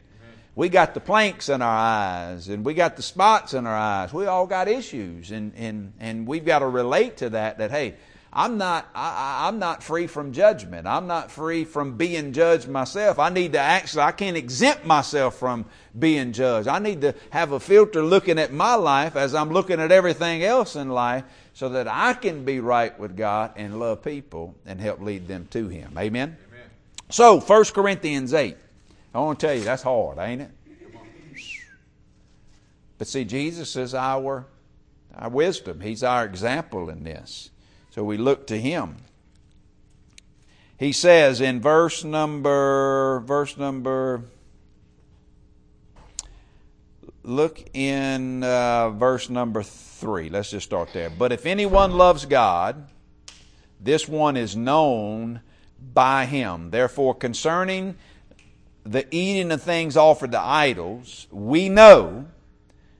[0.55, 4.13] We got the planks in our eyes and we got the spots in our eyes.
[4.13, 7.95] We all got issues and, and, and we've got to relate to that that, hey,
[8.37, 10.85] I'm not, I, am not free from judgment.
[10.85, 13.17] I'm not free from being judged myself.
[13.17, 15.63] I need to actually, I can't exempt myself from
[15.97, 16.67] being judged.
[16.67, 20.43] I need to have a filter looking at my life as I'm looking at everything
[20.43, 24.81] else in life so that I can be right with God and love people and
[24.81, 25.93] help lead them to Him.
[25.97, 26.35] Amen?
[26.49, 26.69] Amen.
[27.09, 28.57] So, 1 Corinthians 8.
[29.13, 30.51] I want to tell you, that's hard, ain't it?
[32.97, 34.45] But see, Jesus is our,
[35.15, 35.79] our wisdom.
[35.79, 37.49] He's our example in this.
[37.95, 38.97] So we look to him.
[40.77, 44.23] He says in verse number verse number
[47.23, 50.27] look in uh, verse number 3.
[50.27, 51.09] Let's just start there.
[51.09, 52.85] But if anyone loves God,
[53.79, 55.39] this one is known
[55.93, 56.71] by him.
[56.71, 57.95] Therefore concerning
[58.83, 62.27] the eating of things offered to idols, we know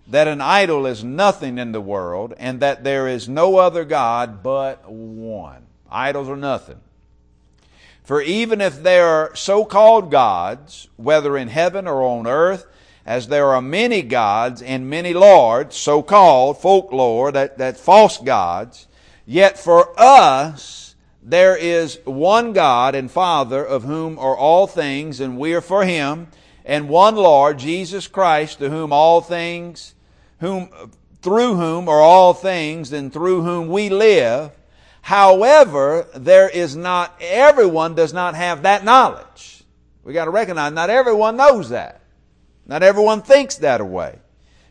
[0.08, 4.44] that an idol is nothing in the world and that there is no other God
[4.44, 5.64] but one.
[5.90, 6.80] Idols are nothing.
[8.04, 12.68] For even if there are so called gods, whether in heaven or on earth,
[13.04, 18.88] as there are many gods and many lords, so called folklore, that, that false gods,
[19.26, 25.40] yet for us there is one God and Father of whom are all things, and
[25.40, 26.28] we are for him,
[26.64, 29.95] and one Lord, Jesus Christ, to whom all things
[30.40, 30.70] whom,
[31.22, 34.52] through whom are all things and through whom we live.
[35.02, 39.64] However, there is not, everyone does not have that knowledge.
[40.04, 42.02] We got to recognize not everyone knows that.
[42.66, 44.20] Not everyone thinks that way.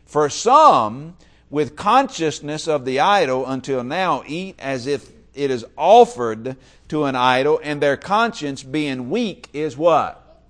[0.05, 1.15] For some,
[1.49, 6.55] with consciousness of the idol until now, eat as if it is offered
[6.89, 10.41] to an idol, and their conscience being weak is what?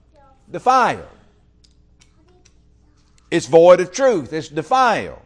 [0.52, 1.08] Defiled.
[3.36, 4.32] It's void of truth.
[4.32, 5.20] It's defiled.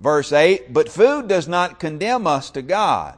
[0.00, 3.16] Verse 8, but food does not condemn us to God.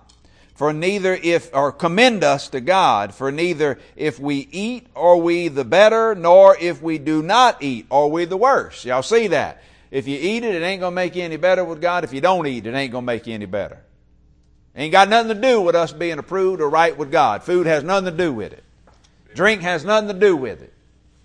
[0.54, 5.48] For neither if, or commend us to God, for neither if we eat are we
[5.48, 8.84] the better, nor if we do not eat are we the worse.
[8.84, 9.62] Y'all see that?
[9.90, 12.04] If you eat it, it ain't gonna make you any better with God.
[12.04, 13.78] If you don't eat, it ain't gonna make you any better.
[14.76, 17.42] Ain't got nothing to do with us being approved or right with God.
[17.44, 18.62] Food has nothing to do with it.
[19.34, 20.74] Drink has nothing to do with it.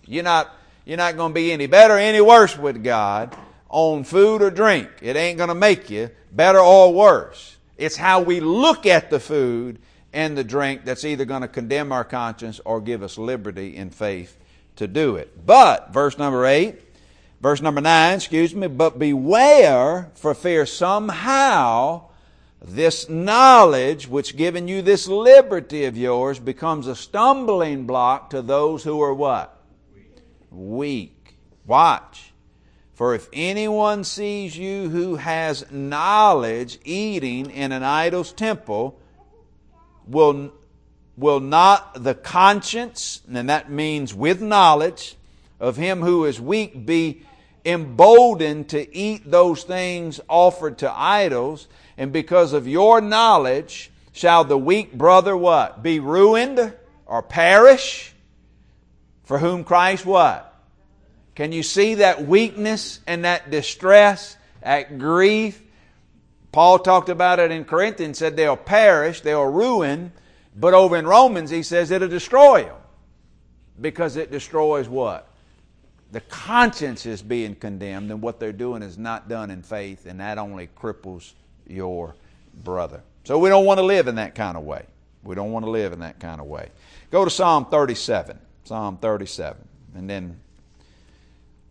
[0.05, 0.55] You're not
[0.89, 3.37] you're not going to be any better or any worse with God
[3.69, 4.89] on food or drink.
[5.03, 7.57] It ain't going to make you better or worse.
[7.77, 9.77] It's how we look at the food
[10.13, 13.91] and the drink that's either going to condemn our conscience or give us liberty in
[13.91, 14.35] faith
[14.77, 15.45] to do it.
[15.45, 16.81] But, verse number 8,
[17.39, 22.09] verse number 9, excuse me, but beware for fear somehow
[22.63, 28.83] this knowledge which given you this liberty of yours becomes a stumbling block to those
[28.83, 29.58] who are what?
[30.51, 31.35] Weak.
[31.65, 32.31] Watch.
[32.93, 38.99] For if anyone sees you who has knowledge eating in an idol's temple,
[40.05, 40.51] will,
[41.15, 45.15] will not the conscience, and that means with knowledge,
[45.59, 47.21] of him who is weak be
[47.65, 54.57] emboldened to eat those things offered to idols, and because of your knowledge shall the
[54.57, 55.83] weak brother what?
[55.83, 56.73] Be ruined
[57.05, 58.13] or perish?
[59.29, 60.59] For whom Christ what?
[61.35, 65.61] Can you see that weakness and that distress, that grief?
[66.51, 70.13] Paul talked about it in Corinthians, said they'll perish, they'll ruin,
[70.55, 72.75] but over in Romans he says it'll destroy them.
[73.79, 75.31] Because it destroys what?
[76.11, 80.21] The conscience is being condemned, and what they're doing is not done in faith, and
[80.21, 81.33] that only cripples
[81.67, 82.15] your
[82.63, 83.03] brother.
[83.25, 84.87] So we don't want to live in that kind of way.
[85.21, 86.69] We don't want to live in that kind of way.
[87.11, 88.39] Go to Psalm 37.
[88.63, 89.67] Psalm 37.
[89.95, 90.39] And then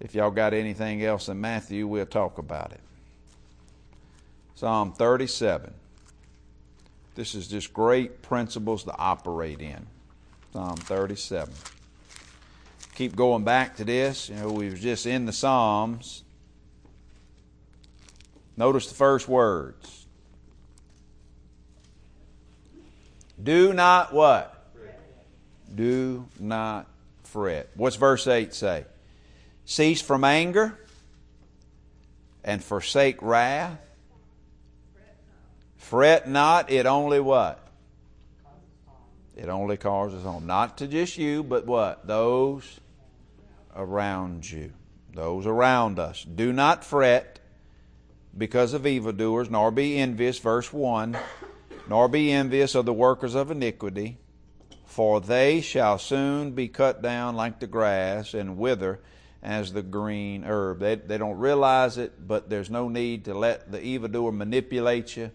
[0.01, 2.81] if y'all got anything else in Matthew, we'll talk about it.
[4.55, 5.72] Psalm 37.
[7.14, 9.87] This is just great principles to operate in.
[10.53, 11.53] Psalm 37.
[12.94, 14.29] Keep going back to this.
[14.29, 16.24] You know, we was just in the Psalms.
[18.57, 20.07] Notice the first words.
[23.40, 24.58] Do not what?
[25.74, 26.87] Do not
[27.24, 27.68] fret.
[27.74, 28.85] What's verse 8 say?
[29.64, 30.78] Cease from anger
[32.42, 33.78] and forsake wrath.
[35.76, 37.64] Fret not, it only what?
[39.37, 40.46] It only causes harm.
[40.46, 42.07] Not to just you, but what?
[42.07, 42.81] Those
[43.76, 44.72] around you.
[45.14, 46.24] Those around us.
[46.24, 47.38] Do not fret
[48.37, 51.16] because of evildoers, nor be envious, verse 1,
[51.88, 54.18] nor be envious of the workers of iniquity
[54.88, 58.98] for they shall soon be cut down like the grass and wither
[59.42, 60.81] as the green herb.
[60.81, 65.31] They, they don't realize it, but there's no need to let the evildoer manipulate you.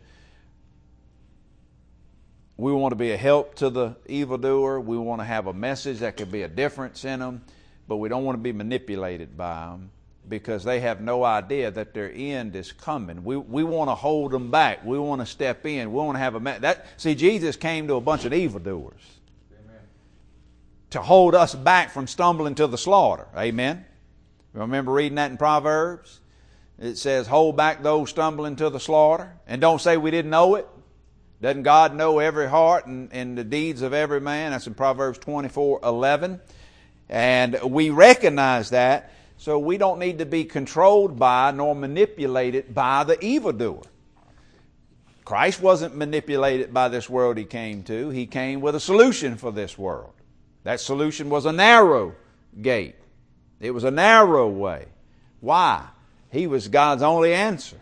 [2.58, 4.80] We want to be a help to the evildoer.
[4.80, 7.44] We want to have a message that could be a difference in them,
[7.88, 9.92] but we don't want to be manipulated by them
[10.28, 13.24] because they have no idea that their end is coming.
[13.24, 14.84] We, we want to hold them back.
[14.84, 15.92] We want to step in.
[15.92, 16.88] We want to have a that.
[16.98, 19.02] See, Jesus came to a bunch of evildoers
[20.93, 23.27] to hold us back from stumbling to the slaughter.
[23.36, 23.84] Amen.
[24.53, 26.21] Remember reading that in Proverbs?
[26.79, 29.36] It says, Hold back those stumbling to the slaughter.
[29.47, 30.67] And don't say we didn't know it.
[31.41, 34.51] Doesn't God know every heart and, and the deeds of every man?
[34.51, 36.39] That's in Proverbs 24 11.
[37.10, 43.03] And we recognize that, so we don't need to be controlled by nor manipulated by
[43.03, 43.82] the evildoer.
[45.25, 49.51] Christ wasn't manipulated by this world he came to, he came with a solution for
[49.51, 50.13] this world.
[50.63, 52.15] That solution was a narrow
[52.62, 52.95] gate.
[53.60, 54.88] It was a narrow way.
[55.39, 55.86] Why?
[56.32, 57.78] He was God's only answer.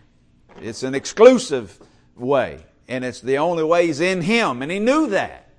[0.62, 1.80] It's an exclusive
[2.16, 5.50] way, and it's the only ways in Him, and He knew that.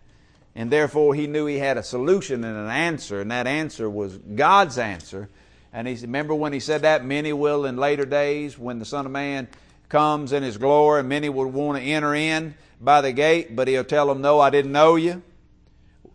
[0.54, 4.18] And therefore, He knew He had a solution and an answer, and that answer was
[4.18, 5.28] God's answer.
[5.72, 9.06] And He remember when He said that, many will in later days, when the Son
[9.06, 9.48] of Man
[9.88, 13.68] comes in His glory, and many will want to enter in by the gate, but
[13.68, 15.22] He'll tell them, No, I didn't know you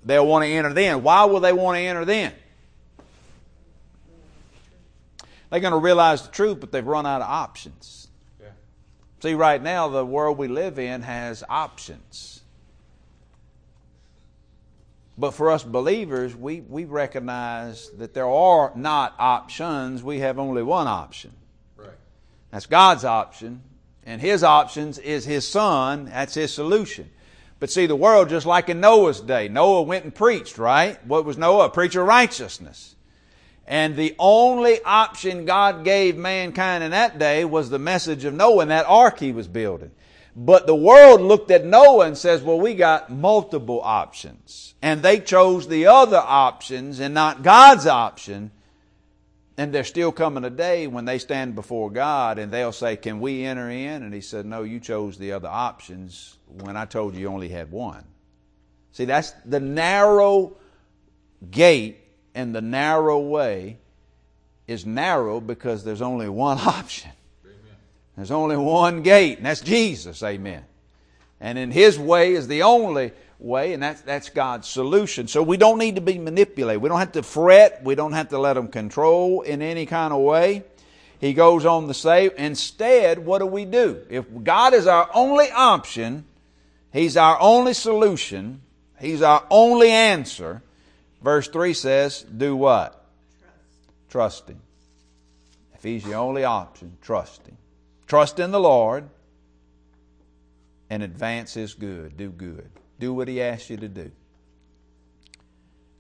[0.06, 1.04] they'll want to enter then.
[1.04, 2.34] Why will they want to enter then?
[5.50, 8.08] They're going to realize the truth, but they've run out of options.
[8.42, 8.50] Yeah.
[9.22, 12.42] See, right now, the world we live in has options.
[15.18, 20.04] But for us believers, we, we recognize that there are not options.
[20.04, 21.32] We have only one option.
[21.76, 21.90] Right.
[22.52, 23.64] That's God's option.
[24.06, 26.06] And His options is His Son.
[26.06, 27.10] That's His solution.
[27.60, 31.04] But see, the world, just like in Noah's day, Noah went and preached, right?
[31.06, 31.65] What was Noah?
[31.65, 32.96] A preacher of righteousness.
[33.65, 38.62] And the only option God gave mankind in that day was the message of Noah
[38.62, 39.91] and that ark he was building.
[40.36, 44.76] But the world looked at Noah and says, well, we got multiple options.
[44.84, 48.52] And they chose the other options and not God's option.
[49.58, 53.20] And there's still coming a day when they stand before God and they'll say, Can
[53.20, 54.04] we enter in?
[54.04, 57.50] And He said, No, you chose the other options when I told you you only
[57.50, 58.04] had one.
[58.92, 60.58] See, that's the narrow
[61.52, 62.00] gate
[62.34, 63.78] and the narrow way
[64.68, 67.12] is narrow because there's only one option.
[67.46, 67.58] Amen.
[68.16, 70.22] There's only one gate, and that's Jesus.
[70.24, 70.64] Amen.
[71.40, 75.28] And in His way is the only way, and that's, that's God's solution.
[75.28, 76.82] So we don't need to be manipulated.
[76.82, 77.84] We don't have to fret.
[77.84, 80.64] We don't have to let them control in any kind of way.
[81.20, 84.04] He goes on to say, instead, what do we do?
[84.10, 86.26] If God is our only option,
[86.98, 88.63] He's our only solution,
[89.00, 90.63] He's our only answer,
[91.21, 93.06] verse 3 says, do what?
[94.10, 94.62] Trust, trust Him.
[95.75, 97.56] If He's the only option, trust Him.
[98.08, 99.08] Trust in the Lord
[100.89, 102.17] and advance His good.
[102.17, 102.71] Do good.
[103.00, 104.12] Do what He asks you to do.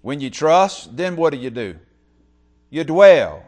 [0.01, 1.75] When you trust, then what do you do?
[2.71, 3.43] You dwell.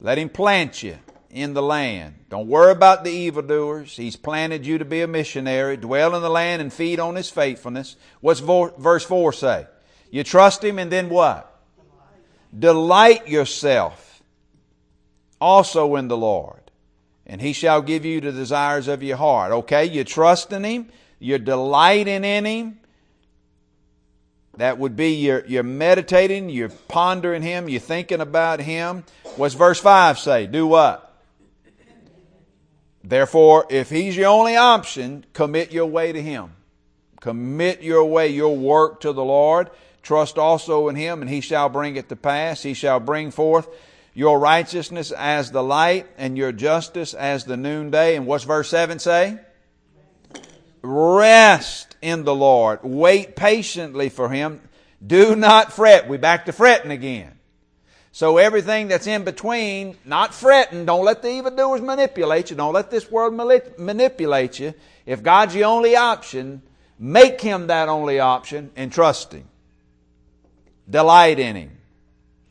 [0.00, 0.96] Let Him plant you
[1.32, 2.14] in the land.
[2.28, 3.96] Don't worry about the evildoers.
[3.96, 5.76] He's planted you to be a missionary.
[5.78, 7.96] Dwell in the land and feed on His faithfulness.
[8.20, 9.66] What's verse 4 say?
[10.10, 11.48] You trust Him and then what?
[12.56, 14.22] Delight yourself
[15.40, 16.70] also in the Lord,
[17.26, 19.52] and he shall give you the desires of your heart.
[19.52, 22.78] Okay, you trust in him, you're delighting in him.
[24.58, 29.04] That would be you're, you're meditating, you're pondering him, you're thinking about him.
[29.36, 30.46] What's verse 5 say?
[30.46, 31.11] Do what?
[33.04, 36.52] Therefore, if he's your only option, commit your way to him.
[37.20, 39.70] Commit your way, your work to the Lord.
[40.02, 42.62] Trust also in him, and he shall bring it to pass.
[42.62, 43.68] He shall bring forth
[44.14, 48.16] your righteousness as the light and your justice as the noonday.
[48.16, 49.38] And what's verse 7 say?
[50.82, 52.80] Rest in the Lord.
[52.82, 54.60] Wait patiently for him.
[55.04, 56.08] Do not fret.
[56.08, 57.38] We back to fretting again.
[58.14, 62.56] So everything that's in between, not fretting, don't let the evildoers manipulate you.
[62.56, 63.32] Don't let this world
[63.78, 64.74] manipulate you.
[65.06, 66.60] If God's the only option,
[66.98, 69.48] make Him that only option and trust Him.
[70.88, 71.78] Delight in Him.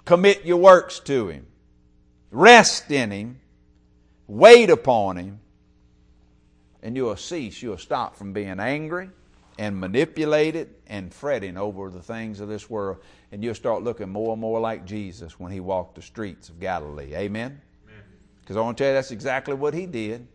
[0.03, 1.45] Commit your works to Him.
[2.31, 3.39] Rest in Him.
[4.25, 5.39] Wait upon Him.
[6.81, 9.11] And you'll cease, you'll stop from being angry
[9.61, 12.97] and manipulated and fretting over the things of this world
[13.31, 16.59] and you'll start looking more and more like Jesus when he walked the streets of
[16.59, 17.13] Galilee.
[17.13, 17.61] Amen?
[18.39, 20.27] Because I want to tell you, that's exactly what he did.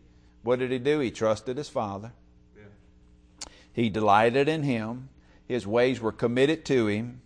[0.43, 0.99] What did he do?
[0.99, 2.13] He trusted his Father.
[2.55, 3.49] Yeah.
[3.73, 5.09] He delighted in him.
[5.45, 7.19] His ways were committed to him.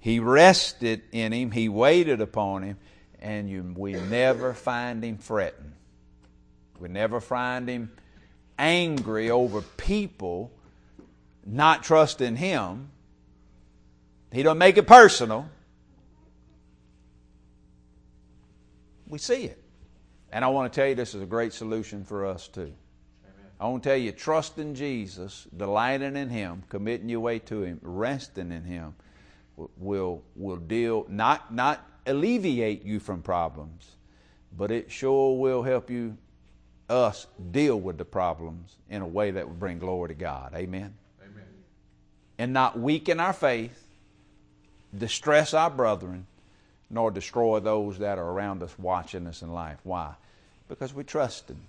[0.00, 1.50] He rested in him.
[1.50, 2.78] He waited upon him.
[3.20, 5.74] And you, we never find him fretting.
[6.78, 7.92] We never find him
[8.58, 10.50] angry over people
[11.46, 12.90] not trusting him
[14.36, 15.48] he don't make it personal.
[19.08, 19.62] We see it.
[20.32, 22.72] And I want to tell you this is a great solution for us too.
[23.58, 27.62] I want to tell you, trust in Jesus, delighting in Him, committing your way to
[27.62, 28.94] Him, resting in Him,
[29.78, 33.96] will will deal not not alleviate you from problems,
[34.54, 36.18] but it sure will help you
[36.90, 40.52] us deal with the problems in a way that will bring glory to God.
[40.54, 40.92] Amen.
[42.38, 43.82] And not weaken our faith,
[44.96, 46.26] distress our brethren,
[46.90, 49.78] nor destroy those that are around us watching us in life.
[49.84, 50.14] Why?
[50.68, 51.60] Because we trust Him.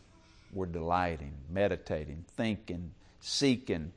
[0.53, 3.91] We're delighting, meditating, thinking, seeking,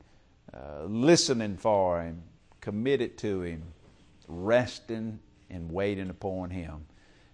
[0.53, 2.21] uh, listening for Him,
[2.61, 3.63] committed to Him,
[4.27, 5.19] resting
[5.49, 6.85] and waiting upon Him.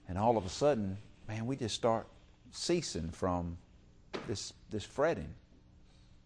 [0.10, 2.08] And all of a sudden, man, we just start
[2.52, 3.58] ceasing from
[4.28, 5.34] this, this fretting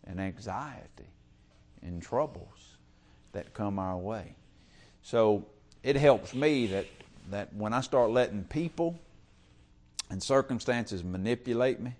[0.06, 1.10] and anxiety
[1.82, 2.71] and troubles
[3.34, 4.36] that come our way.
[5.04, 5.46] So
[5.84, 6.86] it helps me that,
[7.30, 9.00] that when I start letting people
[10.10, 11.96] and circumstances manipulate me,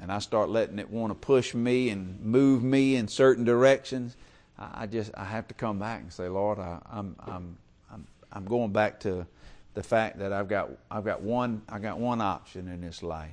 [0.00, 4.16] and I start letting it want to push me and move me in certain directions,
[4.58, 7.56] I just I have to come back and say, Lord, I, I'm I'm
[7.92, 9.26] I'm I'm going back to
[9.74, 13.30] the fact that I've got I've got one I got one option in this life.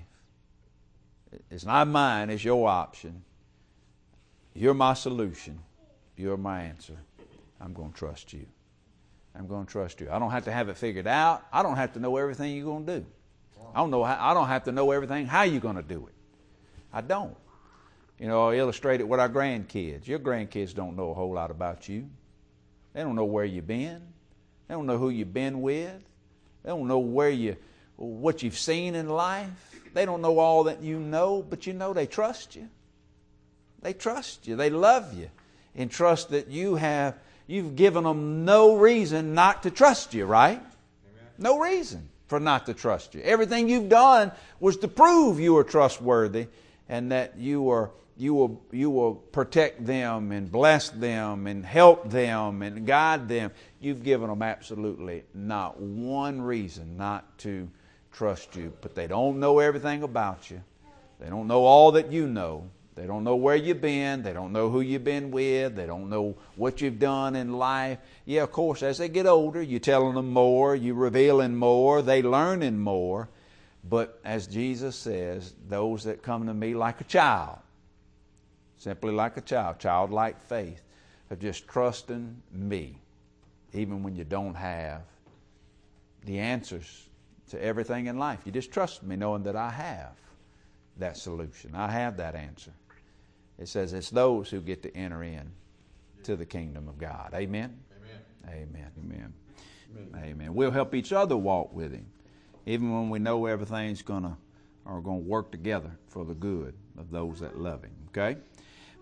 [1.51, 3.24] It's not mine, it's your option.
[4.53, 5.59] You're my solution.
[6.20, 6.97] You're my answer.
[7.61, 8.45] I'm going to trust you.
[9.34, 10.09] I'm going to trust you.
[10.11, 11.45] I don't have to have it figured out.
[11.53, 13.05] I don't have to know everything you're going to do.
[13.74, 14.03] I don't know.
[14.03, 16.13] How, I don't have to know everything how you're going to do it.
[16.91, 17.38] I don't.
[18.20, 20.07] You know, I illustrate it with our grandkids.
[20.07, 22.09] Your grandkids don't know a whole lot about you.
[22.91, 24.01] They don't know where you've been.
[24.67, 26.01] They don't know who you've been with.
[26.63, 27.55] They don't know where you,
[27.95, 29.47] what you've seen in life.
[29.93, 32.67] They don't know all that you know, but you know they trust you.
[33.82, 34.57] They trust you.
[34.57, 35.30] They love you,
[35.76, 37.15] and trust that you have
[37.47, 40.59] you've given them no reason not to trust you, right?
[40.59, 41.28] Amen.
[41.38, 43.22] No reason for not to trust you.
[43.22, 46.47] Everything you've done was to prove you were trustworthy
[46.88, 52.09] and that you were you will you will protect them and bless them and help
[52.09, 53.51] them and guide them.
[53.80, 57.70] You've given them absolutely not one reason not to
[58.11, 60.61] trust you, but they don't know everything about you.
[61.20, 62.70] They don't know all that you know.
[63.00, 64.24] They don't know where you've been.
[64.24, 65.74] They don't know who you've been with.
[65.74, 67.97] They don't know what you've done in life.
[68.26, 72.22] Yeah, of course, as they get older, you're telling them more, you're revealing more, they
[72.22, 73.30] learning more.
[73.88, 77.60] But as Jesus says, those that come to me like a child,
[78.76, 80.82] simply like a child, childlike faith,
[81.30, 82.97] of just trusting me,
[83.72, 85.04] even when you don't have
[86.26, 87.08] the answers
[87.52, 88.39] to everything in life.
[88.43, 90.18] You just trust me knowing that I have
[90.97, 91.76] that solution.
[91.76, 92.74] I have that answer.
[93.60, 95.51] It says it's those who get to enter in
[96.24, 97.32] to the kingdom of God.
[97.34, 97.78] Amen?
[98.47, 98.68] Amen.
[98.72, 98.91] Amen.
[98.97, 99.34] Amen.
[99.95, 100.24] Amen.
[100.24, 100.53] Amen.
[100.53, 102.05] We'll help each other walk with Him,
[102.66, 104.38] even when we know everything's gonna
[104.86, 107.95] are going to work together for the good of those that love Him.
[108.10, 108.39] Okay?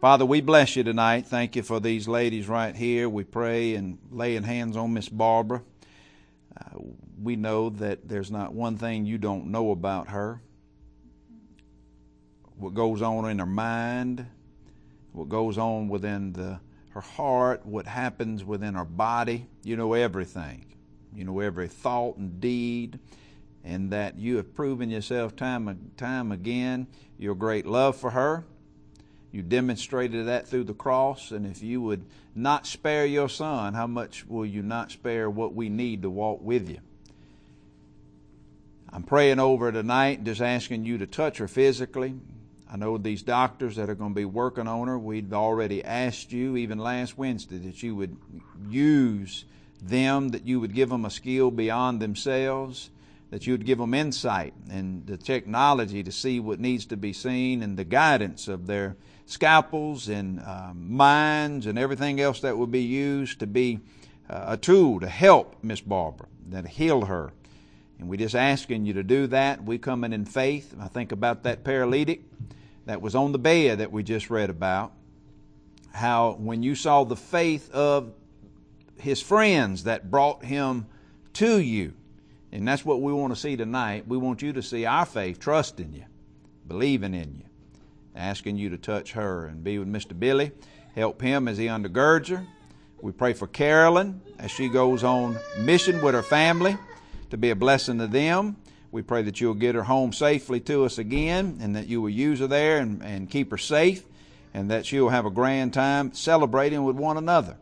[0.02, 1.26] Father, we bless you tonight.
[1.26, 3.10] Thank you for these ladies right here.
[3.10, 5.64] We pray and laying hands on Miss Barbara.
[6.56, 6.80] Uh,
[7.22, 10.42] we know that there's not one thing you don't know about her.
[12.58, 14.26] What goes on in her mind,
[15.18, 16.60] what goes on within the,
[16.90, 19.48] her heart, what happens within her body.
[19.64, 20.66] You know everything.
[21.14, 23.00] You know every thought and deed,
[23.64, 26.88] and that you have proven yourself time and time again
[27.18, 28.46] your great love for her.
[29.32, 33.88] You demonstrated that through the cross, and if you would not spare your son, how
[33.88, 36.80] much will you not spare what we need to walk with you?
[38.90, 42.16] I'm praying over tonight, just asking you to touch her physically.
[42.72, 46.34] I know these doctors that are going to be working on her, we'd already asked
[46.34, 48.18] you, even last Wednesday, that you would
[48.68, 49.46] use
[49.82, 52.90] them, that you would give them a skill beyond themselves,
[53.30, 57.14] that you would give them insight and the technology to see what needs to be
[57.14, 58.96] seen and the guidance of their
[59.26, 63.80] scalpels and uh, minds and everything else that would be used to be
[64.30, 67.32] uh, a tool to help Miss Barbara, that heal her.
[68.00, 69.64] And we're just asking you to do that.
[69.64, 70.76] We coming in faith.
[70.80, 72.22] I think about that paralytic
[72.86, 74.92] that was on the bed that we just read about.
[75.94, 78.12] How when you saw the faith of
[79.00, 80.86] his friends that brought him
[81.34, 81.94] to you.
[82.52, 84.08] And that's what we want to see tonight.
[84.08, 86.06] We want you to see our faith, trusting you,
[86.68, 87.44] believing in you,
[88.16, 90.18] asking you to touch her and be with Mr.
[90.18, 90.52] Billy.
[90.96, 92.46] Help him as he undergirds her.
[93.02, 96.78] We pray for Carolyn as she goes on mission with her family
[97.30, 98.58] to be a blessing to them.
[98.92, 102.10] We pray that you'll get her home safely to us again and that you will
[102.10, 104.04] use her there and, and keep her safe
[104.54, 107.58] and that she'll have a grand time celebrating with one another.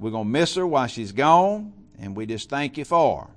[0.00, 3.30] We're going to miss her while she's gone, and we just thank you for her.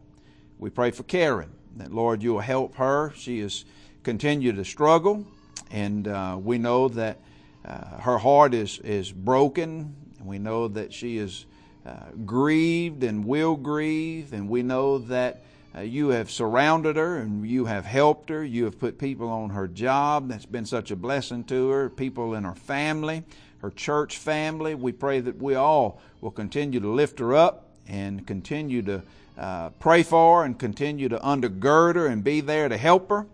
[0.57, 3.13] We pray for Karen, that Lord, you will help her.
[3.15, 3.65] She has
[4.01, 5.27] continued to struggle,
[5.69, 7.19] and uh, we know that
[7.63, 9.95] uh, her heart is, is broken.
[10.17, 11.45] And we know that she is
[11.85, 11.91] uh,
[12.25, 15.43] grieved and will grieve, and we know that
[15.75, 18.43] uh, you have surrounded her and you have helped her.
[18.43, 22.33] You have put people on her job that's been such a blessing to her, people
[22.33, 23.23] in her family
[23.59, 24.75] her church family.
[24.75, 29.01] We pray that we all will continue to lift her up and continue to
[29.37, 33.27] uh, pray for and continue to undergird her and be there to help her.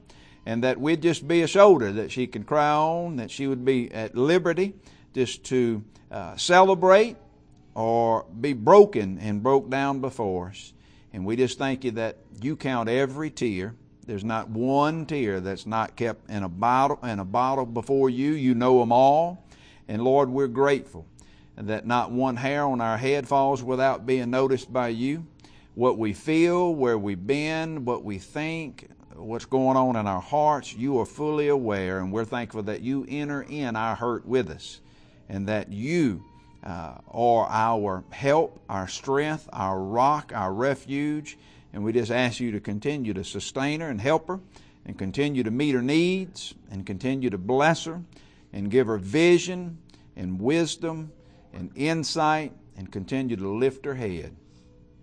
[0.46, 3.64] And that we'd just be a shoulder that she can cry on, that she would
[3.64, 4.74] be at liberty
[5.14, 7.16] just to uh, celebrate
[7.76, 10.74] or be broken and broke down before us.
[11.14, 13.76] And we just thank you that you count every tear.
[14.06, 18.32] There's not one tear that's not kept in a bottle in a bottle before you.
[18.34, 19.46] You know them all.
[19.88, 21.06] And Lord, we're grateful
[21.56, 25.26] that not one hair on our head falls without being noticed by you.
[25.76, 30.74] What we feel, where we've been, what we think, what's going on in our hearts,
[30.74, 34.82] you are fully aware, and we're thankful that you enter in our hurt with us
[35.30, 36.24] and that you
[36.64, 41.38] uh, are our help, our strength, our rock, our refuge.
[41.74, 44.40] And we just ask you to continue to sustain her and help her
[44.86, 48.02] and continue to meet her needs and continue to bless her
[48.52, 49.78] and give her vision
[50.16, 51.12] and wisdom
[51.54, 54.36] and insight and continue to lift her head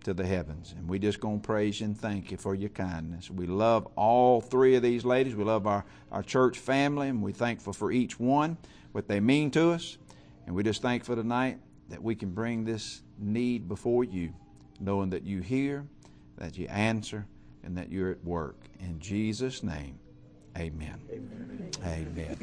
[0.04, 0.74] to the heavens.
[0.76, 3.30] And we just going to praise and thank you for your kindness.
[3.30, 5.34] We love all three of these ladies.
[5.34, 8.56] We love our, our church family, and we're thankful for each one,
[8.92, 9.98] what they mean to us.
[10.46, 14.32] And we just thankful tonight that we can bring this need before you,
[14.80, 15.86] knowing that you hear,
[16.38, 17.26] that you answer,
[17.62, 18.56] and that you're at work.
[18.80, 19.98] In Jesus' name,
[20.56, 21.00] amen.
[21.10, 21.70] Amen.
[21.84, 22.38] amen.